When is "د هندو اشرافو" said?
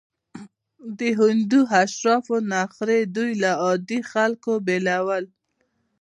0.97-2.35